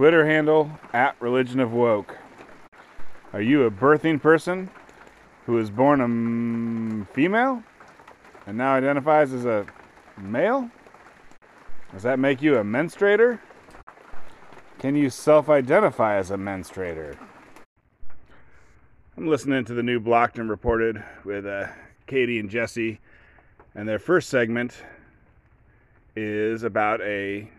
Twitter 0.00 0.24
handle 0.24 0.70
at 0.94 1.14
Religion 1.20 1.60
of 1.60 1.74
Woke. 1.74 2.16
Are 3.34 3.42
you 3.42 3.64
a 3.64 3.70
birthing 3.70 4.18
person 4.18 4.70
who 5.44 5.52
was 5.52 5.68
born 5.68 6.00
a 6.00 7.04
female 7.12 7.62
and 8.46 8.56
now 8.56 8.72
identifies 8.72 9.34
as 9.34 9.44
a 9.44 9.66
male? 10.16 10.70
Does 11.92 12.02
that 12.04 12.18
make 12.18 12.40
you 12.40 12.56
a 12.56 12.64
menstruator? 12.64 13.40
Can 14.78 14.96
you 14.96 15.10
self 15.10 15.50
identify 15.50 16.16
as 16.16 16.30
a 16.30 16.36
menstruator? 16.36 17.18
I'm 19.18 19.28
listening 19.28 19.66
to 19.66 19.74
the 19.74 19.82
new 19.82 20.00
Blocked 20.00 20.38
and 20.38 20.48
Reported 20.48 21.04
with 21.26 21.44
uh, 21.44 21.66
Katie 22.06 22.38
and 22.38 22.48
Jesse, 22.48 23.00
and 23.74 23.86
their 23.86 23.98
first 23.98 24.30
segment 24.30 24.82
is 26.16 26.62
about 26.62 27.02
a 27.02 27.50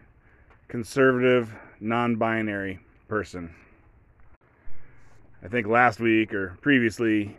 conservative, 0.69 1.53
non 1.81 2.15
binary 2.15 2.79
person. 3.07 3.53
I 5.43 5.47
think 5.47 5.67
last 5.67 5.99
week 5.99 6.33
or 6.33 6.57
previously, 6.61 7.35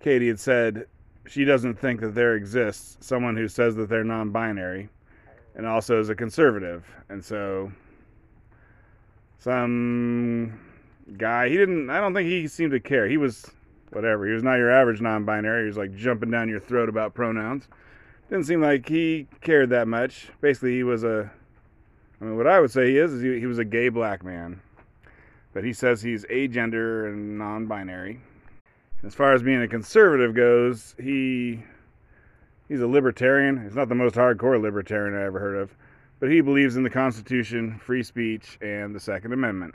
Katie 0.00 0.28
had 0.28 0.38
said 0.38 0.86
she 1.26 1.44
doesn't 1.44 1.76
think 1.76 2.00
that 2.00 2.14
there 2.14 2.36
exists 2.36 2.98
someone 3.00 3.36
who 3.36 3.48
says 3.48 3.74
that 3.76 3.88
they're 3.88 4.04
non 4.04 4.30
binary 4.30 4.90
and 5.54 5.66
also 5.66 5.98
is 5.98 6.10
a 6.10 6.14
conservative. 6.14 6.84
And 7.08 7.24
so, 7.24 7.72
some 9.38 10.60
guy, 11.16 11.48
he 11.48 11.56
didn't, 11.56 11.90
I 11.90 12.00
don't 12.00 12.14
think 12.14 12.28
he 12.28 12.46
seemed 12.46 12.72
to 12.72 12.80
care. 12.80 13.08
He 13.08 13.16
was, 13.16 13.46
whatever, 13.90 14.26
he 14.26 14.32
was 14.32 14.42
not 14.42 14.56
your 14.56 14.70
average 14.70 15.00
non 15.00 15.24
binary. 15.24 15.62
He 15.62 15.66
was 15.68 15.78
like 15.78 15.94
jumping 15.96 16.30
down 16.30 16.48
your 16.48 16.60
throat 16.60 16.88
about 16.88 17.14
pronouns. 17.14 17.68
Didn't 18.28 18.44
seem 18.44 18.60
like 18.60 18.88
he 18.88 19.26
cared 19.40 19.70
that 19.70 19.86
much. 19.88 20.28
Basically, 20.40 20.74
he 20.74 20.82
was 20.82 21.04
a, 21.04 21.30
I 22.20 22.24
mean, 22.24 22.36
what 22.36 22.46
I 22.46 22.60
would 22.60 22.70
say 22.70 22.90
he 22.90 22.98
is, 22.98 23.12
is 23.12 23.22
he, 23.22 23.40
he 23.40 23.46
was 23.46 23.58
a 23.58 23.64
gay 23.64 23.88
black 23.88 24.24
man. 24.24 24.60
But 25.52 25.64
he 25.64 25.72
says 25.72 26.02
he's 26.02 26.24
agender 26.26 27.08
and 27.08 27.38
non 27.38 27.66
binary. 27.66 28.20
As 29.04 29.14
far 29.14 29.32
as 29.32 29.42
being 29.42 29.62
a 29.62 29.68
conservative 29.68 30.34
goes, 30.34 30.94
he 30.98 31.62
he's 32.68 32.80
a 32.80 32.86
libertarian. 32.86 33.62
He's 33.62 33.76
not 33.76 33.88
the 33.88 33.94
most 33.94 34.16
hardcore 34.16 34.60
libertarian 34.60 35.16
I 35.16 35.24
ever 35.24 35.38
heard 35.38 35.56
of, 35.56 35.74
but 36.18 36.30
he 36.30 36.40
believes 36.40 36.76
in 36.76 36.82
the 36.82 36.90
Constitution, 36.90 37.78
free 37.78 38.02
speech, 38.02 38.58
and 38.60 38.94
the 38.94 39.00
Second 39.00 39.32
Amendment. 39.32 39.74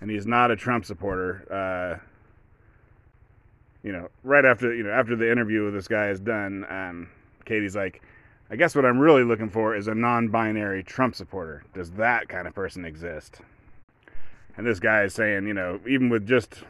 And 0.00 0.10
he's 0.10 0.26
not 0.26 0.50
a 0.50 0.56
Trump 0.56 0.84
supporter. 0.84 1.46
Uh, 1.52 2.04
you 3.82 3.92
know, 3.92 4.08
right 4.24 4.44
after 4.44 4.74
you 4.74 4.82
know 4.82 4.90
after 4.90 5.14
the 5.14 5.30
interview 5.30 5.64
with 5.64 5.74
this 5.74 5.86
guy 5.86 6.08
is 6.08 6.18
done, 6.18 6.66
um, 6.68 7.08
Katie's 7.44 7.76
like, 7.76 8.02
I 8.50 8.56
guess 8.56 8.74
what 8.74 8.86
I'm 8.86 8.98
really 8.98 9.24
looking 9.24 9.50
for 9.50 9.76
is 9.76 9.88
a 9.88 9.94
non-binary 9.94 10.82
Trump 10.82 11.14
supporter. 11.14 11.64
Does 11.74 11.90
that 11.92 12.30
kind 12.30 12.48
of 12.48 12.54
person 12.54 12.86
exist? 12.86 13.42
And 14.56 14.66
this 14.66 14.80
guy 14.80 15.02
is 15.02 15.14
saying, 15.14 15.46
you 15.46 15.52
know, 15.52 15.80
even 15.86 16.08
with 16.08 16.26
just 16.26 16.62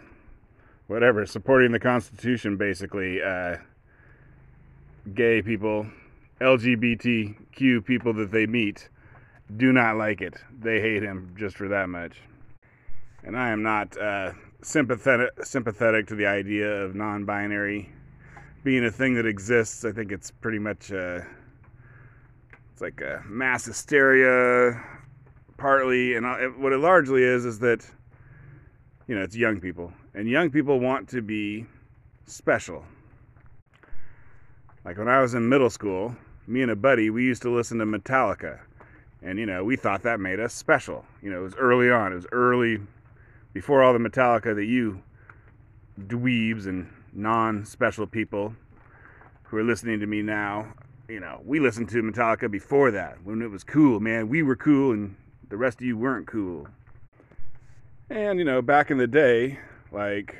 whatever, 0.89 1.25
supporting 1.25 1.71
the 1.71 1.79
Constitution, 1.79 2.57
basically, 2.57 3.23
uh, 3.23 3.59
gay 5.15 5.41
people, 5.41 5.87
LGBTQ 6.41 7.85
people 7.85 8.13
that 8.15 8.33
they 8.33 8.47
meet 8.47 8.89
do 9.57 9.73
not 9.73 9.97
like 9.97 10.21
it. 10.21 10.35
They 10.61 10.81
hate 10.81 11.05
him 11.05 11.35
just 11.39 11.57
for 11.57 11.69
that 11.69 11.89
much. 11.89 12.17
And 13.23 13.37
I 13.37 13.51
am 13.51 13.63
not 13.63 13.97
uh, 13.97 14.33
sympathetic 14.63 15.45
sympathetic 15.45 16.09
to 16.09 16.17
the 16.17 16.27
idea 16.27 16.83
of 16.83 16.95
non-binary 16.95 17.89
being 18.65 18.85
a 18.85 18.91
thing 18.91 19.15
that 19.15 19.27
exists. 19.27 19.85
I 19.85 19.93
think 19.93 20.13
it's 20.13 20.31
pretty 20.31 20.59
much 20.59 20.93
uh, 20.93 21.21
it's 22.79 22.83
like 22.83 23.01
a 23.01 23.25
mass 23.27 23.65
hysteria, 23.65 24.81
partly, 25.57 26.15
and 26.15 26.25
uh, 26.25 26.37
what 26.59 26.73
it 26.73 26.79
largely 26.79 27.25
is 27.25 27.45
is 27.45 27.59
that 27.59 27.85
you 29.09 29.17
know 29.17 29.23
it's 29.23 29.35
young 29.35 29.59
people, 29.61 29.93
and 30.15 30.29
young 30.29 30.49
people 30.49 30.79
want 30.79 31.09
to 31.09 31.21
be 31.21 31.67
special. 32.27 32.85
Like 34.85 34.97
when 34.97 35.09
I 35.09 35.21
was 35.21 35.35
in 35.35 35.49
middle 35.49 35.71
school, 35.71 36.15
me 36.47 36.63
and 36.63 36.71
a 36.71 36.77
buddy, 36.77 37.11
we 37.11 37.25
used 37.25 37.43
to 37.43 37.51
listen 37.51 37.79
to 37.79 37.85
Metallica. 37.85 38.61
And, 39.23 39.41
you 39.41 39.47
know, 39.47 39.65
we 39.65 39.75
thought 39.75 40.05
that 40.05 40.21
made 40.21 40.39
us 40.39 40.55
special. 40.55 41.05
You 41.21 41.33
know, 41.33 41.41
it 41.41 41.43
was 41.43 41.57
early 41.57 41.91
on. 41.91 42.13
It 42.13 42.15
was 42.15 42.27
early, 42.31 42.79
before 43.53 43.83
all 43.83 43.93
the 43.93 43.99
Metallica 43.99 44.55
that 44.55 44.67
you 44.67 45.03
dweebs 46.01 46.69
and 46.69 46.89
non 47.13 47.65
special 47.65 48.07
people 48.07 48.55
who 49.43 49.57
are 49.57 49.65
listening 49.65 49.99
to 49.99 50.07
me 50.07 50.23
now, 50.23 50.73
you 51.09 51.21
know, 51.21 51.41
we 51.45 51.59
listened 51.59 51.89
to 51.89 52.03
Metallica 52.03 52.51
before 52.51 52.91
that 52.91 53.17
when 53.25 53.41
it 53.41 53.51
was 53.51 53.65
cool, 53.65 53.99
man. 53.99 54.29
We 54.29 54.43
were 54.43 54.57
cool 54.57 54.93
and 54.93 55.17
the 55.49 55.57
rest 55.57 55.81
of 55.81 55.87
you 55.87 55.97
weren't 55.97 56.27
cool. 56.27 56.69
And, 58.11 58.39
you 58.39 58.45
know, 58.45 58.61
back 58.61 58.91
in 58.91 58.99
the 58.99 59.07
day, 59.07 59.59
like, 59.91 60.37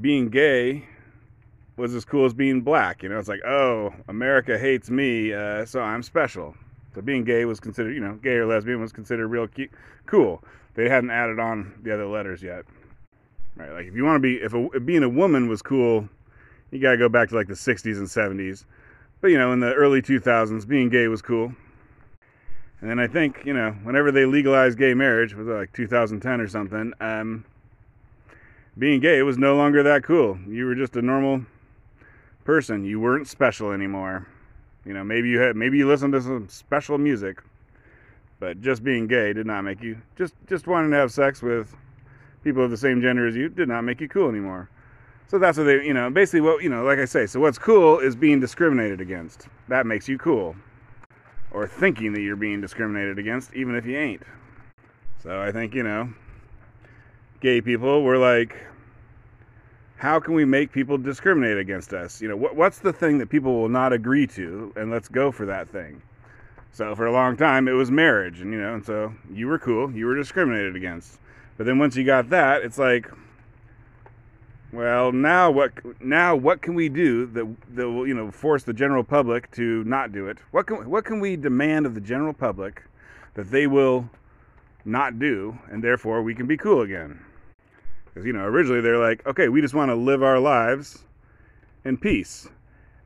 being 0.00 0.28
gay 0.28 0.84
was 1.76 1.94
as 1.94 2.04
cool 2.04 2.24
as 2.24 2.34
being 2.34 2.60
black. 2.60 3.04
You 3.04 3.08
know, 3.08 3.18
it's 3.18 3.28
like, 3.28 3.44
oh, 3.44 3.94
America 4.08 4.58
hates 4.58 4.90
me, 4.90 5.32
uh, 5.32 5.64
so 5.64 5.80
I'm 5.80 6.02
special. 6.02 6.56
So 6.94 7.02
being 7.02 7.22
gay 7.22 7.44
was 7.44 7.60
considered, 7.60 7.94
you 7.94 8.00
know, 8.00 8.14
gay 8.14 8.34
or 8.34 8.46
lesbian 8.46 8.80
was 8.80 8.92
considered 8.92 9.28
real 9.28 9.46
cute, 9.46 9.70
cool. 10.06 10.42
They 10.74 10.88
hadn't 10.88 11.10
added 11.10 11.38
on 11.38 11.74
the 11.82 11.94
other 11.94 12.06
letters 12.06 12.42
yet. 12.42 12.64
Right? 13.56 13.70
Like 13.70 13.86
if 13.86 13.94
you 13.94 14.04
want 14.04 14.16
to 14.16 14.20
be, 14.20 14.36
if, 14.36 14.54
a, 14.54 14.68
if 14.72 14.84
being 14.84 15.04
a 15.04 15.08
woman 15.08 15.48
was 15.48 15.62
cool, 15.62 16.08
you 16.70 16.80
gotta 16.80 16.96
go 16.96 17.08
back 17.08 17.28
to 17.30 17.34
like 17.34 17.48
the 17.48 17.54
60s 17.54 17.96
and 17.96 18.06
70s. 18.06 18.64
But 19.20 19.28
you 19.28 19.38
know, 19.38 19.52
in 19.52 19.60
the 19.60 19.74
early 19.74 20.02
2000s, 20.02 20.66
being 20.66 20.88
gay 20.88 21.08
was 21.08 21.22
cool. 21.22 21.52
And 22.80 22.88
then 22.88 23.00
I 23.00 23.08
think, 23.08 23.42
you 23.44 23.52
know, 23.52 23.72
whenever 23.82 24.12
they 24.12 24.24
legalized 24.24 24.78
gay 24.78 24.94
marriage, 24.94 25.34
was 25.34 25.48
like 25.48 25.72
2010 25.72 26.40
or 26.40 26.46
something, 26.46 26.92
um, 27.00 27.44
being 28.78 29.00
gay 29.00 29.22
was 29.22 29.36
no 29.36 29.56
longer 29.56 29.82
that 29.82 30.04
cool. 30.04 30.38
You 30.46 30.66
were 30.66 30.76
just 30.76 30.94
a 30.94 31.02
normal 31.02 31.44
person. 32.44 32.84
You 32.84 33.00
weren't 33.00 33.26
special 33.26 33.72
anymore. 33.72 34.28
You 34.84 34.94
know, 34.94 35.02
maybe 35.02 35.28
you 35.28 35.40
had 35.40 35.56
maybe 35.56 35.78
you 35.78 35.88
listened 35.88 36.12
to 36.12 36.20
some 36.22 36.48
special 36.48 36.96
music, 36.98 37.42
but 38.38 38.60
just 38.60 38.84
being 38.84 39.08
gay 39.08 39.32
did 39.32 39.46
not 39.46 39.62
make 39.62 39.82
you 39.82 40.00
just 40.16 40.34
just 40.46 40.66
wanting 40.66 40.92
to 40.92 40.96
have 40.96 41.10
sex 41.10 41.42
with 41.42 41.74
people 42.44 42.64
of 42.64 42.70
the 42.70 42.76
same 42.76 43.02
gender 43.02 43.26
as 43.26 43.34
you 43.34 43.48
did 43.48 43.68
not 43.68 43.82
make 43.82 44.00
you 44.00 44.08
cool 44.08 44.28
anymore. 44.28 44.70
So 45.28 45.38
that's 45.38 45.58
what 45.58 45.64
they, 45.64 45.84
you 45.84 45.92
know, 45.92 46.08
basically 46.08 46.40
what, 46.40 46.62
you 46.62 46.70
know, 46.70 46.84
like 46.84 46.98
I 46.98 47.04
say, 47.04 47.26
so 47.26 47.38
what's 47.38 47.58
cool 47.58 47.98
is 47.98 48.16
being 48.16 48.40
discriminated 48.40 49.00
against. 49.00 49.46
That 49.68 49.86
makes 49.86 50.08
you 50.08 50.16
cool. 50.16 50.56
Or 51.50 51.66
thinking 51.66 52.12
that 52.14 52.22
you're 52.22 52.36
being 52.36 52.62
discriminated 52.62 53.18
against, 53.18 53.52
even 53.54 53.74
if 53.74 53.84
you 53.84 53.96
ain't. 53.96 54.22
So 55.22 55.40
I 55.40 55.52
think, 55.52 55.74
you 55.74 55.82
know, 55.82 56.12
gay 57.40 57.60
people 57.60 58.02
were 58.02 58.16
like, 58.16 58.56
how 59.96 60.18
can 60.20 60.32
we 60.32 60.44
make 60.44 60.72
people 60.72 60.96
discriminate 60.96 61.58
against 61.58 61.92
us? 61.92 62.22
You 62.22 62.28
know, 62.28 62.36
what, 62.36 62.56
what's 62.56 62.78
the 62.78 62.92
thing 62.92 63.18
that 63.18 63.28
people 63.28 63.54
will 63.60 63.68
not 63.68 63.92
agree 63.92 64.26
to, 64.28 64.72
and 64.76 64.90
let's 64.90 65.08
go 65.08 65.30
for 65.30 65.44
that 65.46 65.68
thing. 65.68 66.00
So 66.70 66.94
for 66.94 67.06
a 67.06 67.12
long 67.12 67.36
time, 67.36 67.66
it 67.66 67.72
was 67.72 67.90
marriage, 67.90 68.40
and 68.40 68.52
you 68.52 68.60
know, 68.60 68.74
and 68.74 68.84
so 68.84 69.12
you 69.32 69.48
were 69.48 69.58
cool, 69.58 69.90
you 69.90 70.06
were 70.06 70.14
discriminated 70.14 70.76
against. 70.76 71.18
But 71.56 71.66
then 71.66 71.78
once 71.78 71.96
you 71.96 72.04
got 72.04 72.30
that, 72.30 72.62
it's 72.62 72.78
like, 72.78 73.10
well, 74.72 75.12
now 75.12 75.50
what? 75.50 75.72
Now 76.00 76.36
what 76.36 76.62
can 76.62 76.74
we 76.74 76.88
do 76.88 77.26
that 77.26 77.46
that 77.74 77.90
will 77.90 78.06
you 78.06 78.14
know 78.14 78.30
force 78.30 78.62
the 78.62 78.72
general 78.72 79.04
public 79.04 79.50
to 79.52 79.84
not 79.84 80.12
do 80.12 80.26
it? 80.28 80.38
What 80.50 80.66
can 80.66 80.88
what 80.88 81.04
can 81.04 81.20
we 81.20 81.36
demand 81.36 81.86
of 81.86 81.94
the 81.94 82.00
general 82.00 82.32
public 82.32 82.82
that 83.34 83.50
they 83.50 83.66
will 83.66 84.08
not 84.84 85.18
do, 85.18 85.58
and 85.70 85.82
therefore 85.82 86.22
we 86.22 86.34
can 86.34 86.46
be 86.46 86.56
cool 86.56 86.82
again? 86.82 87.20
Because, 88.18 88.26
you 88.26 88.32
know, 88.32 88.44
originally 88.44 88.80
they're 88.80 88.98
like, 88.98 89.24
okay, 89.26 89.48
we 89.48 89.60
just 89.60 89.74
want 89.74 89.90
to 89.90 89.94
live 89.94 90.24
our 90.24 90.40
lives 90.40 91.04
in 91.84 91.96
peace. 91.96 92.48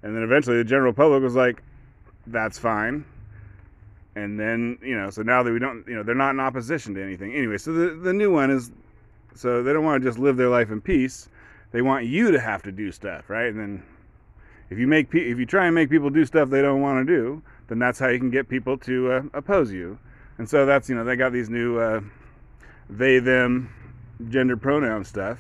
And 0.03 0.17
then 0.17 0.23
eventually 0.23 0.57
the 0.57 0.65
general 0.65 0.95
public 0.95 1.23
was 1.23 1.35
like, 1.35 1.63
that's 2.27 2.59
fine. 2.59 3.05
And 4.17 4.41
then, 4.41 4.79
you 4.83 4.97
know, 4.97 5.11
so 5.11 5.21
now 5.21 5.43
that 5.43 5.53
we 5.53 5.59
don't, 5.59 5.87
you 5.87 5.95
know, 5.95 6.03
they're 6.03 6.15
not 6.15 6.31
in 6.31 6.41
opposition 6.41 6.95
to 6.95 7.03
anything. 7.03 7.35
Anyway, 7.35 7.59
so 7.59 7.73
the, 7.73 7.95
the 7.95 8.13
new 8.13 8.33
one 8.33 8.51
is, 8.51 8.71
so 9.35 9.63
they 9.63 9.75
don't 9.75 9.85
want 9.85 10.03
to 10.03 10.09
just 10.09 10.19
live 10.19 10.39
their 10.39 10.49
life 10.49 10.71
in 10.71 10.81
peace. 10.81 11.29
They 11.73 11.83
want 11.83 12.07
you 12.07 12.31
to 12.31 12.41
have 12.41 12.63
to 12.63 12.73
do 12.73 12.93
stuff, 12.93 13.29
right? 13.29 13.47
And 13.47 13.59
then 13.59 13.83
if 14.71 14.79
you 14.79 14.87
make, 14.87 15.15
if 15.15 15.39
you 15.39 15.47
try 15.47 15.67
and 15.67 15.75
make 15.75 15.91
people 15.91 16.11
do 16.11 16.25
stuff 16.25 16.51
they 16.51 16.63
don't 16.63 16.81
want 16.81 17.07
to 17.07 17.13
do, 17.13 17.43
then 17.69 17.79
that's 17.79 17.99
how 17.99 18.09
you 18.09 18.19
can 18.19 18.31
get 18.31 18.49
people 18.49 18.77
to 18.79 19.13
uh, 19.13 19.23
oppose 19.35 19.73
you. 19.73 19.99
And 20.39 20.49
so 20.49 20.67
that's, 20.67 20.89
you 20.89 20.95
know, 20.95 21.05
they 21.05 21.17
got 21.17 21.33
these 21.33 21.51
new, 21.51 21.79
uh, 21.79 22.01
they, 22.89 23.19
them, 23.19 23.73
gender 24.29 24.57
pronoun 24.57 25.05
stuff. 25.05 25.39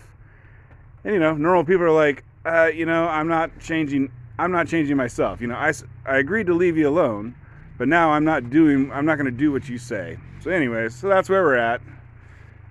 And 1.05 1.14
you 1.14 1.20
know, 1.20 1.34
normal 1.34 1.64
people 1.64 1.84
are 1.84 1.90
like, 1.90 2.25
uh, 2.44 2.67
you 2.67 2.87
know, 2.87 3.06
I'm 3.06 3.28
not 3.28 3.58
changing. 3.61 4.11
I'm 4.38 4.50
not 4.50 4.67
changing 4.67 4.96
myself. 4.96 5.40
You 5.40 5.49
know, 5.49 5.55
I, 5.55 5.73
I 6.06 6.19
agreed 6.19 6.46
to 6.46 6.55
leave 6.55 6.76
you 6.76 6.88
alone, 6.88 7.35
but 7.78 7.88
now 7.88 8.11
I'm 8.11 8.25
not 8.25 8.50
doing. 8.50 8.90
I'm 8.93 9.05
not 9.05 9.17
going 9.17 9.26
to 9.26 9.37
do 9.37 9.52
what 9.52 9.69
you 9.69 9.78
say. 9.78 10.19
So, 10.40 10.50
anyways, 10.50 10.94
so 10.94 11.08
that's 11.08 11.28
where 11.28 11.43
we're 11.43 11.56
at. 11.56 11.81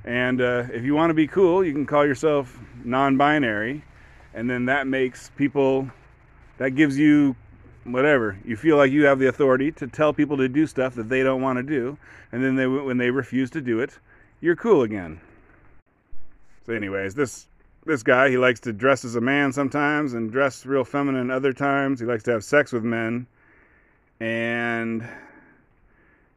And 0.04 0.42
uh, 0.42 0.66
if 0.74 0.84
you 0.84 0.96
want 0.96 1.12
to 1.12 1.14
be 1.14 1.28
cool, 1.28 1.64
you 1.64 1.72
can 1.72 1.86
call 1.86 2.06
yourself 2.06 2.60
non-binary, 2.86 3.84
and 4.34 4.50
then 4.50 4.66
that 4.66 4.88
makes 4.88 5.32
people. 5.36 5.90
That 6.58 6.72
gives 6.72 6.98
you 6.98 7.36
whatever. 7.84 8.38
You 8.46 8.56
feel 8.56 8.78
like 8.78 8.92
you 8.92 9.06
have 9.06 9.20
the 9.20 9.28
authority 9.28 9.72
to 9.74 9.88
tell 9.88 10.14
people 10.14 10.38
to 10.38 10.48
do 10.48 10.68
stuff 10.68 10.96
that 10.96 11.10
they 11.10 11.24
don't 11.24 11.42
want 11.42 11.58
to 11.58 11.64
do, 11.64 11.98
and 12.32 12.44
then 12.44 12.56
they, 12.56 12.68
when 12.68 12.98
they 12.98 13.12
refuse 13.12 13.50
to 13.52 13.62
do 13.62 13.80
it, 13.80 13.98
you're 14.40 14.56
cool 14.56 14.84
again. 14.84 15.20
So, 16.66 16.74
anyways, 16.74 17.16
this 17.16 17.48
this 17.86 18.04
guy 18.04 18.30
he 18.30 18.38
likes 18.38 18.60
to 18.62 18.74
dress 18.74 19.04
as 19.04 19.16
a 19.16 19.22
man 19.22 19.52
sometimes 19.52 20.14
and 20.14 20.32
dress 20.32 20.66
real 20.66 20.84
feminine 20.84 21.32
other 21.32 21.54
times. 21.54 22.00
He 22.00 22.06
likes 22.06 22.24
to 22.24 22.32
have 22.32 22.44
sex 22.44 22.72
with 22.72 22.84
men, 22.84 23.26
and 24.20 25.08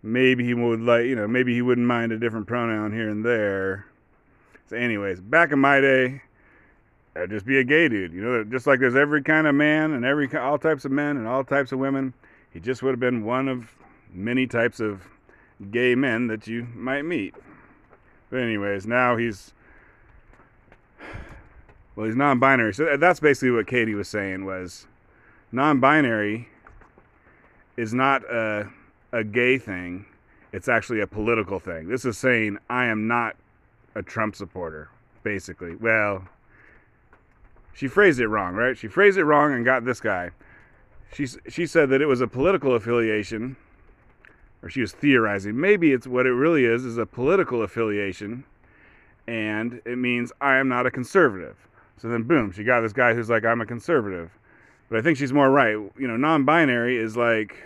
maybe 0.02 0.44
he 0.44 0.54
would 0.54 0.80
like 0.80 1.04
you 1.04 1.16
know 1.16 1.28
maybe 1.28 1.54
he 1.54 1.62
wouldn't 1.62 1.86
mind 1.86 2.12
a 2.12 2.18
different 2.18 2.46
pronoun 2.46 2.92
here 2.92 3.10
and 3.10 3.24
there. 3.24 3.86
So, 4.66 4.76
anyways, 4.76 5.20
back 5.20 5.52
in 5.52 5.58
my 5.58 5.80
day, 5.80 6.22
I'd 7.16 7.30
just 7.30 7.46
be 7.46 7.58
a 7.58 7.64
gay 7.64 7.88
dude. 7.88 8.12
You 8.12 8.22
know, 8.22 8.44
just 8.44 8.66
like 8.66 8.80
there's 8.80 8.96
every 8.96 9.22
kind 9.22 9.46
of 9.46 9.54
man 9.54 9.92
and 9.92 10.04
every 10.04 10.34
all 10.36 10.58
types 10.58 10.84
of 10.84 10.90
men 10.90 11.16
and 11.16 11.26
all 11.26 11.44
types 11.44 11.72
of 11.72 11.78
women. 11.78 12.14
He 12.50 12.60
just 12.60 12.82
would 12.82 12.90
have 12.90 13.00
been 13.00 13.24
one 13.24 13.48
of 13.48 13.76
many 14.12 14.46
types 14.46 14.80
of 14.80 15.02
gay 15.70 15.94
men 15.94 16.26
that 16.28 16.46
you 16.46 16.66
might 16.74 17.02
meet. 17.02 17.34
But 18.30 18.40
anyways, 18.40 18.86
now 18.86 19.16
he's 19.16 19.52
well, 21.94 22.06
he's 22.06 22.16
non-binary. 22.16 22.74
So 22.74 22.96
that's 22.96 23.20
basically 23.20 23.52
what 23.52 23.66
Katie 23.66 23.94
was 23.94 24.08
saying 24.08 24.44
was 24.44 24.86
non-binary 25.52 26.48
is 27.76 27.94
not 27.94 28.24
a 28.24 28.68
a 29.12 29.22
gay 29.22 29.58
thing. 29.58 30.06
It's 30.52 30.68
actually 30.68 31.00
a 31.00 31.06
political 31.06 31.60
thing. 31.60 31.88
This 31.88 32.04
is 32.04 32.18
saying 32.18 32.58
I 32.68 32.86
am 32.86 33.06
not 33.06 33.36
a 33.94 34.02
Trump 34.02 34.34
supporter, 34.34 34.90
basically. 35.22 35.76
Well, 35.76 36.28
she 37.74 37.88
phrased 37.88 38.20
it 38.20 38.28
wrong, 38.28 38.54
right? 38.54 38.78
She 38.78 38.88
phrased 38.88 39.18
it 39.18 39.24
wrong 39.24 39.52
and 39.52 39.64
got 39.64 39.84
this 39.84 40.00
guy. 40.00 40.30
She 41.12 41.26
she 41.48 41.66
said 41.66 41.90
that 41.90 42.00
it 42.00 42.06
was 42.06 42.20
a 42.20 42.26
political 42.26 42.74
affiliation, 42.74 43.56
or 44.62 44.70
she 44.70 44.80
was 44.80 44.92
theorizing. 44.92 45.60
Maybe 45.60 45.92
it's 45.92 46.06
what 46.06 46.26
it 46.26 46.32
really 46.32 46.64
is 46.64 46.84
is 46.84 46.98
a 46.98 47.06
political 47.06 47.62
affiliation, 47.62 48.44
and 49.26 49.82
it 49.84 49.98
means 49.98 50.32
I 50.40 50.56
am 50.56 50.68
not 50.68 50.86
a 50.86 50.90
conservative. 50.90 51.56
So 51.96 52.08
then, 52.08 52.22
boom, 52.24 52.52
she 52.52 52.64
got 52.64 52.80
this 52.80 52.92
guy 52.92 53.14
who's 53.14 53.30
like 53.30 53.44
I'm 53.44 53.60
a 53.60 53.66
conservative. 53.66 54.30
But 54.88 54.98
I 54.98 55.02
think 55.02 55.16
she's 55.18 55.32
more 55.32 55.50
right. 55.50 55.72
You 55.72 56.08
know, 56.08 56.16
non-binary 56.16 56.96
is 56.96 57.16
like 57.16 57.64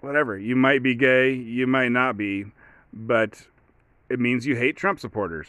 whatever. 0.00 0.36
You 0.38 0.56
might 0.56 0.82
be 0.82 0.94
gay, 0.94 1.32
you 1.32 1.66
might 1.66 1.90
not 1.90 2.16
be, 2.16 2.46
but 2.92 3.46
it 4.08 4.18
means 4.18 4.46
you 4.46 4.56
hate 4.56 4.76
Trump 4.76 4.98
supporters. 4.98 5.48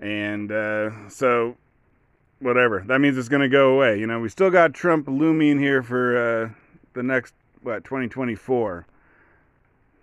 And 0.00 0.50
uh, 0.50 1.08
so, 1.08 1.56
whatever. 2.40 2.82
That 2.86 3.00
means 3.00 3.18
it's 3.18 3.28
going 3.28 3.42
to 3.42 3.48
go 3.48 3.74
away. 3.74 3.98
You 3.98 4.06
know, 4.06 4.18
we 4.18 4.28
still 4.28 4.50
got 4.50 4.72
Trump 4.72 5.06
looming 5.08 5.58
here 5.58 5.82
for 5.82 6.16
uh, 6.16 6.50
the 6.94 7.02
next, 7.02 7.34
what, 7.62 7.84
2024. 7.84 8.86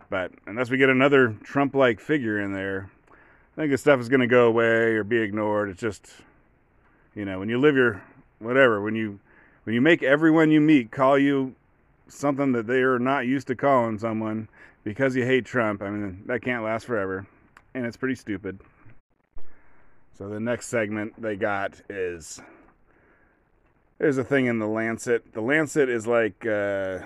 But 0.10 0.32
unless 0.46 0.70
we 0.70 0.78
get 0.78 0.90
another 0.90 1.36
Trump 1.44 1.76
like 1.76 2.00
figure 2.00 2.40
in 2.40 2.54
there, 2.54 2.90
I 3.12 3.62
think 3.62 3.72
this 3.72 3.82
stuff 3.82 4.00
is 4.00 4.08
going 4.08 4.22
to 4.22 4.28
go 4.28 4.48
away 4.48 4.94
or 4.94 5.04
be 5.04 5.18
ignored. 5.18 5.70
It's 5.70 5.82
just, 5.82 6.08
you 7.16 7.26
know, 7.26 7.40
when 7.40 7.50
you 7.50 7.60
live 7.60 7.76
your, 7.76 8.04
whatever, 8.40 8.82
when 8.82 8.96
you, 8.96 9.20
when 9.64 9.74
you 9.74 9.82
make 9.82 10.04
everyone 10.04 10.52
you 10.52 10.62
meet 10.62 10.92
call 10.92 11.18
you 11.18 11.56
something 12.08 12.54
that 12.54 12.68
they 12.68 12.82
are 12.82 13.00
not 13.00 13.26
used 13.26 13.48
to 13.48 13.56
calling 13.56 13.98
someone 13.98 14.48
because 14.84 15.16
you 15.16 15.26
hate 15.26 15.44
Trump, 15.44 15.82
I 15.82 15.90
mean, 15.90 16.24
that 16.28 16.42
can't 16.42 16.64
last 16.64 16.86
forever. 16.86 17.28
And 17.74 17.86
it's 17.86 17.98
pretty 17.98 18.16
stupid. 18.16 18.60
So 20.18 20.28
the 20.28 20.40
next 20.40 20.70
segment 20.70 21.22
they 21.22 21.36
got 21.36 21.80
is 21.90 22.42
there's 24.00 24.18
a 24.18 24.24
thing 24.24 24.48
in 24.48 24.58
the 24.58 24.66
Lancet. 24.66 25.32
The 25.34 25.42
Lancet 25.42 25.90
is 25.90 26.08
like 26.08 26.44
uh, 26.44 27.00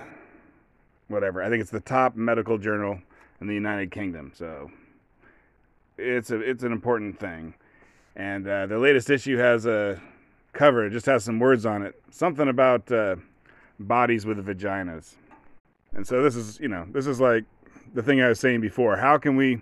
whatever. 1.08 1.42
I 1.42 1.50
think 1.50 1.60
it's 1.60 1.70
the 1.70 1.80
top 1.80 2.16
medical 2.16 2.56
journal 2.56 3.00
in 3.38 3.48
the 3.48 3.52
United 3.52 3.90
Kingdom. 3.90 4.32
So 4.34 4.70
it's 5.98 6.30
a 6.30 6.40
it's 6.40 6.62
an 6.62 6.72
important 6.72 7.20
thing. 7.20 7.52
And 8.16 8.48
uh, 8.48 8.66
the 8.66 8.78
latest 8.78 9.10
issue 9.10 9.36
has 9.36 9.66
a 9.66 10.00
cover. 10.54 10.86
It 10.86 10.90
just 10.90 11.04
has 11.04 11.22
some 11.22 11.38
words 11.38 11.66
on 11.66 11.82
it. 11.82 12.00
Something 12.10 12.48
about 12.48 12.90
uh, 12.90 13.16
bodies 13.78 14.24
with 14.24 14.38
vaginas. 14.38 15.16
And 15.92 16.06
so 16.06 16.22
this 16.22 16.34
is 16.34 16.58
you 16.60 16.68
know 16.68 16.86
this 16.90 17.06
is 17.06 17.20
like 17.20 17.44
the 17.92 18.02
thing 18.02 18.22
I 18.22 18.28
was 18.28 18.40
saying 18.40 18.62
before. 18.62 18.96
How 18.96 19.18
can 19.18 19.36
we, 19.36 19.60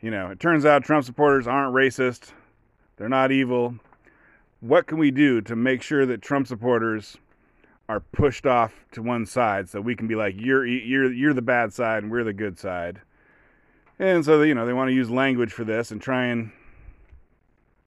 you 0.00 0.10
know, 0.10 0.30
it 0.30 0.40
turns 0.40 0.66
out 0.66 0.82
Trump 0.82 1.04
supporters 1.04 1.46
aren't 1.46 1.72
racist 1.72 2.32
they're 2.96 3.08
not 3.08 3.32
evil. 3.32 3.76
What 4.60 4.86
can 4.86 4.98
we 4.98 5.10
do 5.10 5.40
to 5.42 5.56
make 5.56 5.82
sure 5.82 6.06
that 6.06 6.22
Trump 6.22 6.46
supporters 6.46 7.16
are 7.88 8.00
pushed 8.00 8.46
off 8.46 8.72
to 8.92 9.02
one 9.02 9.26
side 9.26 9.68
so 9.68 9.80
we 9.80 9.96
can 9.96 10.06
be 10.06 10.14
like 10.14 10.34
you're 10.38 10.64
you're 10.66 11.12
you're 11.12 11.34
the 11.34 11.42
bad 11.42 11.72
side 11.72 12.02
and 12.02 12.12
we're 12.12 12.24
the 12.24 12.32
good 12.32 12.58
side. 12.58 13.00
And 13.98 14.24
so 14.24 14.42
you 14.42 14.54
know 14.54 14.64
they 14.66 14.72
want 14.72 14.88
to 14.88 14.94
use 14.94 15.10
language 15.10 15.52
for 15.52 15.64
this 15.64 15.90
and 15.90 16.00
try 16.00 16.26
and 16.26 16.52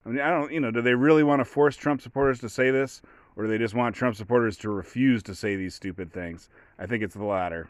I 0.06 0.10
mean 0.10 0.20
I 0.20 0.30
don't 0.30 0.52
you 0.52 0.60
know 0.60 0.72
do 0.72 0.82
they 0.82 0.96
really 0.96 1.24
want 1.24 1.40
to 1.40 1.46
force 1.46 1.76
Trump 1.76 2.02
supporters 2.02 2.40
to 2.42 2.50
say 2.50 2.72
this 2.72 3.02
or 3.36 3.44
do 3.44 3.50
they 3.50 3.58
just 3.58 3.74
want 3.74 3.96
Trump 3.96 4.16
supporters 4.16 4.58
to 4.58 4.70
refuse 4.70 5.24
to 5.24 5.36
say 5.36 5.56
these 5.56 5.76
stupid 5.76 6.12
things? 6.12 6.50
I 6.80 6.86
think 6.86 7.04
it's 7.04 7.16
the 7.16 7.26
latter. 7.26 7.70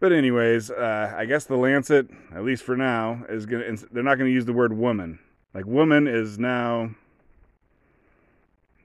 But 0.00 0.12
anyways, 0.12 0.70
uh, 0.70 1.14
I 1.16 1.26
guess 1.26 1.44
the 1.44 1.56
Lancet, 1.56 2.08
at 2.34 2.42
least 2.42 2.64
for 2.64 2.76
now, 2.76 3.24
is 3.28 3.46
gonna. 3.46 3.76
They're 3.92 4.02
not 4.02 4.18
going 4.18 4.28
to 4.28 4.34
use 4.34 4.44
the 4.44 4.52
word 4.52 4.72
woman. 4.72 5.20
Like 5.54 5.66
woman 5.66 6.06
is 6.06 6.38
now 6.38 6.90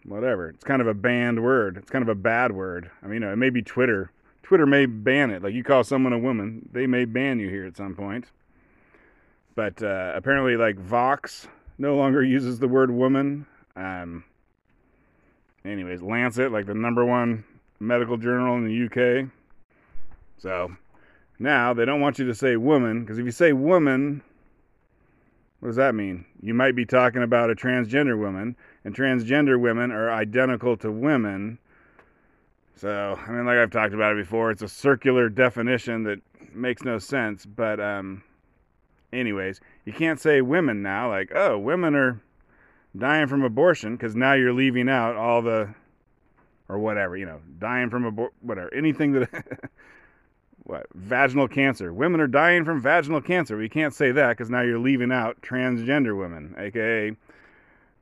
whatever. 0.03 0.49
It's 0.49 0.63
kind 0.63 0.81
of 0.81 0.87
a 0.87 0.93
banned 0.93 1.43
word. 1.43 1.77
It's 1.77 1.89
kind 1.89 2.01
of 2.01 2.09
a 2.09 2.15
bad 2.15 2.51
word. 2.51 2.89
I 3.03 3.07
mean, 3.07 3.23
it 3.23 3.35
may 3.35 3.49
be 3.49 3.61
Twitter. 3.61 4.11
Twitter 4.43 4.65
may 4.65 4.85
ban 4.85 5.31
it. 5.31 5.43
Like 5.43 5.53
you 5.53 5.63
call 5.63 5.83
someone 5.83 6.13
a 6.13 6.19
woman, 6.19 6.69
they 6.71 6.87
may 6.87 7.05
ban 7.05 7.39
you 7.39 7.49
here 7.49 7.65
at 7.65 7.75
some 7.75 7.95
point. 7.95 8.25
But 9.55 9.81
uh, 9.81 10.13
apparently, 10.15 10.55
like 10.55 10.77
Vox 10.77 11.47
no 11.77 11.95
longer 11.95 12.23
uses 12.23 12.59
the 12.59 12.67
word 12.67 12.91
woman. 12.91 13.45
Um, 13.75 14.23
anyways, 15.65 16.01
Lancet, 16.01 16.51
like 16.51 16.65
the 16.65 16.73
number 16.73 17.05
one 17.05 17.43
medical 17.79 18.17
journal 18.17 18.55
in 18.57 18.65
the 18.65 18.85
UK. 18.85 19.29
So 20.37 20.75
now 21.39 21.73
they 21.73 21.85
don't 21.85 22.01
want 22.01 22.19
you 22.19 22.25
to 22.27 22.35
say 22.35 22.55
woman 22.55 23.01
because 23.01 23.17
if 23.17 23.25
you 23.25 23.31
say 23.31 23.53
woman, 23.53 24.21
what 25.59 25.69
does 25.69 25.75
that 25.77 25.95
mean? 25.95 26.25
You 26.41 26.53
might 26.53 26.75
be 26.75 26.85
talking 26.85 27.23
about 27.23 27.49
a 27.49 27.55
transgender 27.55 28.17
woman, 28.17 28.55
and 28.83 28.95
transgender 28.95 29.59
women 29.59 29.91
are 29.91 30.11
identical 30.11 30.77
to 30.77 30.91
women. 30.91 31.57
So, 32.75 33.19
I 33.25 33.31
mean, 33.31 33.45
like 33.45 33.57
I've 33.57 33.71
talked 33.71 33.93
about 33.93 34.13
it 34.13 34.23
before, 34.23 34.51
it's 34.51 34.61
a 34.61 34.67
circular 34.67 35.29
definition 35.29 36.03
that 36.03 36.19
makes 36.53 36.83
no 36.83 36.99
sense. 36.99 37.45
But, 37.45 37.79
um, 37.79 38.23
anyways, 39.11 39.59
you 39.83 39.93
can't 39.93 40.19
say 40.19 40.41
women 40.41 40.83
now, 40.83 41.09
like, 41.09 41.31
oh, 41.33 41.57
women 41.57 41.95
are 41.95 42.21
dying 42.95 43.27
from 43.27 43.43
abortion, 43.43 43.95
because 43.95 44.15
now 44.15 44.33
you're 44.33 44.53
leaving 44.53 44.89
out 44.89 45.15
all 45.15 45.41
the, 45.41 45.73
or 46.69 46.77
whatever, 46.77 47.17
you 47.17 47.25
know, 47.25 47.39
dying 47.57 47.89
from 47.89 48.03
abor, 48.03 48.29
whatever, 48.41 48.71
anything 48.73 49.13
that. 49.13 49.29
what 50.67 50.87
vaginal 50.93 51.47
cancer. 51.47 51.93
Women 51.93 52.19
are 52.19 52.27
dying 52.27 52.65
from 52.65 52.81
vaginal 52.81 53.21
cancer. 53.21 53.57
We 53.57 53.69
can't 53.69 53.93
say 53.93 54.11
that 54.11 54.29
because 54.29 54.49
now 54.49 54.61
you're 54.61 54.79
leaving 54.79 55.11
out 55.11 55.41
transgender 55.41 56.17
women, 56.17 56.55
aka 56.57 57.15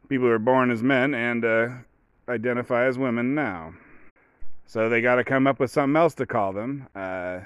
people 0.09 0.27
who 0.27 0.31
are 0.31 0.39
born 0.39 0.71
as 0.71 0.83
men 0.83 1.13
and 1.13 1.45
uh, 1.45 1.69
identify 2.27 2.85
as 2.85 2.97
women 2.97 3.35
now. 3.35 3.73
So 4.65 4.89
they 4.89 5.01
got 5.01 5.15
to 5.15 5.23
come 5.23 5.45
up 5.45 5.59
with 5.59 5.71
something 5.71 5.95
else 5.95 6.15
to 6.15 6.25
call 6.25 6.53
them. 6.53 6.87
Uh, 6.95 7.41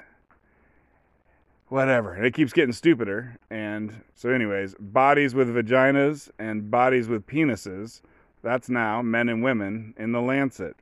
whatever. 1.68 2.14
And 2.14 2.24
it 2.24 2.34
keeps 2.34 2.52
getting 2.52 2.72
stupider. 2.72 3.36
And 3.50 4.02
so, 4.14 4.30
anyways, 4.30 4.74
bodies 4.80 5.34
with 5.34 5.48
vaginas 5.54 6.30
and 6.38 6.70
bodies 6.70 7.08
with 7.08 7.26
penises. 7.26 8.00
That's 8.42 8.70
now 8.70 9.02
men 9.02 9.28
and 9.28 9.42
women 9.42 9.94
in 9.98 10.12
the 10.12 10.20
Lancet. 10.20 10.76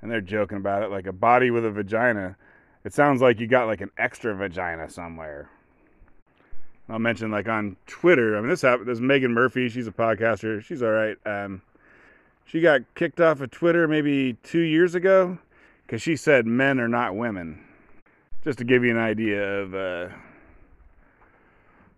And 0.00 0.10
they're 0.10 0.20
joking 0.20 0.56
about 0.56 0.82
it 0.82 0.90
like 0.90 1.06
a 1.06 1.12
body 1.12 1.50
with 1.50 1.64
a 1.64 1.70
vagina 1.70 2.36
it 2.84 2.94
sounds 2.94 3.20
like 3.20 3.40
you 3.40 3.46
got 3.46 3.66
like 3.66 3.80
an 3.80 3.90
extra 3.98 4.34
vagina 4.34 4.88
somewhere. 4.88 5.50
I'll 6.88 6.98
mention 6.98 7.30
like 7.30 7.48
on 7.48 7.76
Twitter. 7.86 8.36
I 8.36 8.40
mean, 8.40 8.50
this 8.50 8.62
happened. 8.62 8.88
There's 8.88 9.00
Meghan 9.00 9.30
Murphy. 9.30 9.68
She's 9.68 9.86
a 9.86 9.92
podcaster. 9.92 10.62
She's 10.62 10.82
all 10.82 10.90
right. 10.90 11.16
Um, 11.24 11.62
she 12.44 12.60
got 12.60 12.80
kicked 12.94 13.20
off 13.20 13.40
of 13.40 13.50
Twitter 13.50 13.86
maybe 13.86 14.36
two 14.42 14.60
years 14.60 14.94
ago 14.96 15.38
because 15.86 16.02
she 16.02 16.16
said 16.16 16.46
men 16.46 16.80
are 16.80 16.88
not 16.88 17.14
women. 17.14 17.64
Just 18.42 18.58
to 18.58 18.64
give 18.64 18.82
you 18.82 18.90
an 18.90 18.98
idea 18.98 19.60
of 19.60 19.74
uh, 19.74 20.08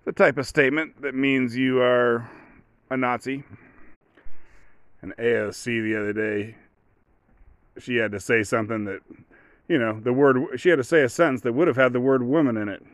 the 0.04 0.12
type 0.12 0.36
of 0.36 0.46
statement 0.46 1.00
that 1.00 1.14
means 1.14 1.56
you 1.56 1.80
are 1.80 2.28
a 2.90 2.96
Nazi. 2.96 3.44
An 5.00 5.14
AOC 5.18 5.64
the 5.64 5.96
other 5.98 6.12
day, 6.12 6.54
she 7.78 7.96
had 7.96 8.12
to 8.12 8.20
say 8.20 8.42
something 8.42 8.84
that 8.84 9.00
you 9.72 9.78
know, 9.78 9.98
the 9.98 10.12
word, 10.12 10.60
she 10.60 10.68
had 10.68 10.76
to 10.76 10.84
say 10.84 11.00
a 11.00 11.08
sentence 11.08 11.40
that 11.40 11.54
would 11.54 11.66
have 11.66 11.76
had 11.76 11.94
the 11.94 12.00
word 12.00 12.22
woman 12.22 12.58
in 12.58 12.68
it 12.68 12.84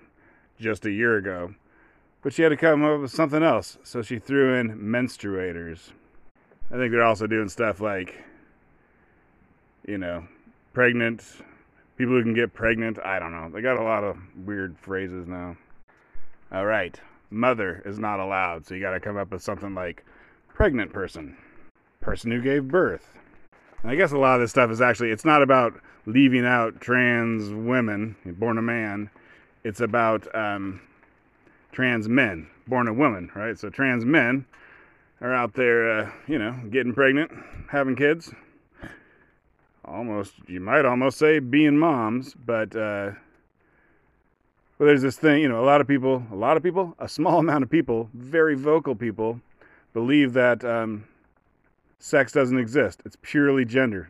just 0.61 0.87
a 0.87 0.93
year 0.93 1.17
ago. 1.17 1.55
But 2.23 2.33
she 2.33 2.43
had 2.43 2.51
to 2.51 2.57
come 2.57 2.85
up 2.85 3.01
with 3.01 3.11
something 3.11 3.43
else, 3.43 3.79
so 3.83 4.01
she 4.01 4.21
threw 4.21 4.55
in 4.55 4.79
menstruators. 4.79 5.91
I 6.71 6.77
think 6.77 6.93
they're 6.93 7.03
also 7.03 7.27
doing 7.27 7.49
stuff 7.49 7.81
like 7.81 8.23
you 9.89 9.99
know, 9.99 10.23
pregnant, 10.75 11.25
people 11.97 12.15
who 12.15 12.23
can 12.23 12.35
get 12.35 12.53
pregnant. 12.55 12.99
I 13.05 13.19
don't 13.19 13.33
know. 13.33 13.49
They 13.49 13.63
got 13.63 13.81
a 13.81 13.83
lot 13.83 14.05
of 14.05 14.19
weird 14.45 14.79
phrases 14.79 15.27
now. 15.27 15.57
All 16.53 16.67
right, 16.67 17.01
mother 17.31 17.83
is 17.85 17.99
not 17.99 18.21
allowed, 18.21 18.67
so 18.67 18.75
you 18.75 18.81
got 18.81 18.93
to 18.93 19.01
come 19.01 19.17
up 19.17 19.33
with 19.33 19.43
something 19.43 19.75
like 19.75 20.05
pregnant 20.55 20.93
person, 20.93 21.37
person 22.01 22.31
who 22.31 22.41
gave 22.41 22.69
birth. 22.69 23.19
I 23.85 23.95
guess 23.95 24.11
a 24.11 24.19
lot 24.19 24.37
of 24.37 24.41
this 24.41 24.51
stuff 24.51 24.71
is 24.71 24.81
actually, 24.81 25.11
it's 25.11 25.25
not 25.25 25.43
about 25.43 25.75
leaving 26.05 26.45
out 26.45 26.81
trans 26.81 27.51
women, 27.51 28.17
born 28.25 28.59
a 28.59 28.63
man. 28.63 29.11
It's 29.63 29.81
about 29.81 30.27
um, 30.35 30.81
trans 31.71 32.09
men, 32.09 32.49
born 32.67 32.89
a 32.89 32.93
woman, 32.93 33.31
right? 33.35 33.57
So 33.59 33.71
trans 33.71 34.05
men 34.05 34.47
are 35.21 35.35
out 35.35 35.55
there, 35.55 35.91
uh, 35.91 36.11
you 36.27 36.39
know, 36.39 36.57
getting 36.71 36.93
pregnant, 36.93 37.31
having 37.71 37.95
kids. 37.95 38.33
Almost, 39.85 40.35
you 40.49 40.61
might 40.61 40.85
almost 40.85 41.19
say 41.19 41.39
being 41.39 41.79
moms, 41.79 42.35
but 42.35 42.75
uh, 42.75 43.13
well, 44.79 44.87
there's 44.87 45.03
this 45.03 45.17
thing, 45.17 45.41
you 45.41 45.49
know, 45.49 45.63
a 45.63 45.67
lot 45.67 45.81
of 45.81 45.89
people, 45.89 46.25
a 46.33 46.37
lot 46.37 46.57
of 46.57 46.63
people, 46.63 46.95
a 46.99 47.09
small 47.09 47.39
amount 47.41 47.63
of 47.63 47.71
people, 47.71 48.11
very 48.13 48.57
vocal 48.57 48.95
people, 48.95 49.41
believe 49.93 50.33
that 50.33 50.65
um, 50.65 51.05
sex 51.99 52.33
doesn't 52.33 52.59
exist. 52.59 53.03
It's 53.05 53.17
purely 53.23 53.65
gender. 53.65 54.09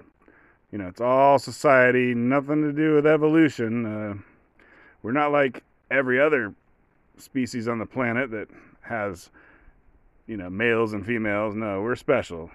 You 0.71 0.78
know, 0.78 0.88
it's 0.88 1.00
all 1.00 1.38
society, 1.38 2.14
nothing 2.14 2.62
to 2.62 2.73
do 2.73 2.95
with 2.95 3.07
evolution. 3.07 3.87
Uh, 3.87 4.14
we're 5.02 5.12
not 5.12 5.33
like 5.33 5.62
every 5.90 6.21
other 6.21 6.54
species 7.16 7.68
on 7.68 7.78
the 7.78 7.87
planet 7.87 8.30
that 8.30 8.49
has 8.83 9.30
you 10.28 10.37
know, 10.37 10.50
males 10.50 10.92
and 10.92 11.04
females. 11.04 11.57
No, 11.57 11.80
we're 11.80 11.97
special. 11.97 12.50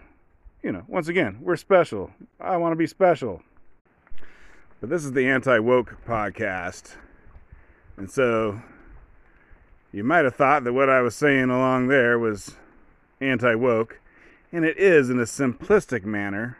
You 0.62 0.72
know, 0.72 0.84
once 0.88 1.10
again, 1.10 1.40
we're 1.42 1.58
special. 1.58 2.12
I 2.40 2.56
want 2.56 2.72
to 2.72 2.78
be 2.78 2.88
special. 2.88 3.42
But 4.80 4.90
this 4.90 5.04
is 5.04 5.12
the 5.12 5.28
Anti 5.28 5.60
Woke 5.60 5.98
podcast. 6.08 6.96
And 7.98 8.10
so 8.10 8.62
you 9.92 10.04
might 10.04 10.24
have 10.24 10.36
thought 10.36 10.64
that 10.64 10.74
what 10.74 10.90
I 10.90 11.02
was 11.02 11.16
saying 11.16 11.50
along 11.50 11.88
there 11.88 12.18
was 12.18 12.56
anti 13.20 13.56
woke. 13.56 14.00
And 14.54 14.64
it 14.64 14.78
is 14.78 15.10
in 15.10 15.20
a 15.20 15.24
simplistic 15.24 16.06
manner. 16.06 16.60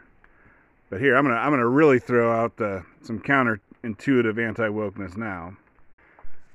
But 0.90 1.00
here, 1.00 1.16
I'm 1.16 1.24
to 1.26 1.30
I'm 1.30 1.50
gonna 1.50 1.66
really 1.66 2.00
throw 2.00 2.32
out 2.32 2.60
uh, 2.60 2.80
some 3.02 3.20
counterintuitive 3.20 4.36
anti 4.36 4.68
wokeness 4.68 5.16
now. 5.16 5.56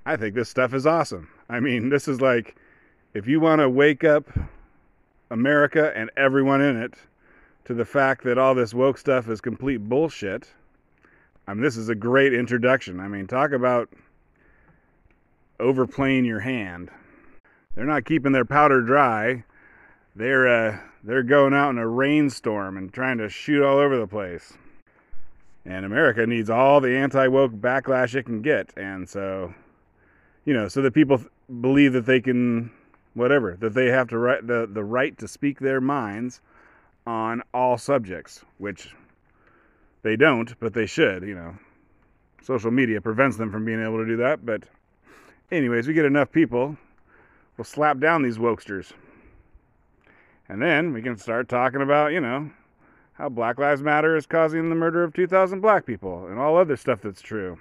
I 0.06 0.18
think 0.18 0.36
this 0.36 0.50
stuff 0.50 0.74
is 0.74 0.86
awesome. 0.86 1.30
I 1.50 1.62
mean, 1.62 1.90
this 1.90 2.10
is 2.10 2.20
like 2.20 2.58
if 3.14 3.26
you 3.26 3.40
want 3.40 3.60
to 3.62 3.70
wake 3.70 4.04
up 4.04 4.30
America 5.32 5.94
and 5.96 6.12
everyone 6.18 6.62
in 6.62 6.76
it 6.76 6.94
to 7.66 7.74
the 7.74 7.86
fact 7.86 8.24
that 8.26 8.38
all 8.38 8.54
this 8.54 8.74
woke 8.74 8.98
stuff 8.98 9.30
is 9.30 9.40
complete 9.40 9.78
bullshit, 9.78 10.52
I 11.48 11.54
mean, 11.54 11.64
this 11.64 11.78
is 11.78 11.88
a 11.88 11.96
great 11.96 12.34
introduction. 12.34 13.00
I 13.00 13.08
mean, 13.08 13.28
talk 13.28 13.52
about 13.54 13.90
overplaying 15.60 16.26
your 16.26 16.42
hand. 16.42 16.92
They're 17.76 17.86
not 17.86 18.06
keeping 18.06 18.34
their 18.34 18.46
powder 18.46 18.82
dry. 18.82 19.46
They're 20.16 20.48
uh, 20.48 20.80
they're 21.04 21.24
going 21.24 21.54
out 21.54 21.70
in 21.72 21.78
a 21.78 21.88
rainstorm 21.88 22.78
and 22.78 22.92
trying 22.92 23.18
to 23.20 23.30
shoot 23.30 23.64
all 23.64 23.78
over 23.78 23.98
the 23.98 24.08
place. 24.08 24.54
And 25.66 25.86
America 25.86 26.26
needs 26.26 26.50
all 26.50 26.82
the 26.82 26.96
anti-woke 26.96 27.54
backlash 27.54 28.16
it 28.16 28.24
can 28.24 28.42
get, 28.42 28.74
and 28.78 29.08
so, 29.08 29.54
you 30.46 30.54
know, 30.54 30.68
so 30.68 30.82
that 30.82 30.94
people 30.94 31.22
believe 31.62 31.94
that 31.94 32.06
they 32.06 32.22
can 32.22 32.72
whatever 33.14 33.58
that 33.60 33.74
they 33.74 33.88
have 33.88 34.08
to 34.08 34.18
right 34.18 34.46
the, 34.46 34.70
the 34.72 34.84
right 34.84 35.18
to 35.18 35.28
speak 35.28 35.60
their 35.60 35.82
minds 35.82 36.42
on 37.08 37.42
all 37.54 37.78
subjects 37.78 38.46
which 38.58 38.94
they 40.04 40.16
don't 40.16 40.58
but 40.60 40.74
they 40.74 40.86
should 40.86 41.24
you 41.24 41.36
know. 41.36 41.56
Social 42.42 42.72
media 42.72 43.02
prevents 43.02 43.38
them 43.38 43.52
from 43.52 43.66
being 43.66 43.84
able 43.84 43.98
to 43.98 44.06
do 44.06 44.18
that 44.18 44.46
but 44.46 44.64
anyways 45.52 45.88
we 45.88 45.94
get 45.94 46.06
enough 46.06 46.32
people 46.32 46.78
we'll 47.58 47.66
slap 47.66 48.00
down 48.00 48.22
these 48.22 48.38
wokesters 48.38 48.94
and 50.50 50.62
then 50.62 50.92
we 50.92 51.02
can 51.02 51.18
start 51.18 51.48
talking 51.48 51.82
about 51.82 52.12
you 52.12 52.20
know 52.20 52.50
how 53.14 53.30
black 53.30 53.58
lives 53.58 53.82
matter 53.82 54.18
is 54.18 54.26
causing 54.26 54.70
the 54.70 54.76
murder 54.76 55.04
of 55.04 55.14
2000 55.14 55.62
black 55.62 55.86
people 55.86 56.28
and 56.28 56.40
all 56.40 56.58
other 56.58 56.76
stuff 56.76 57.02
that's 57.02 57.22
true 57.22 57.58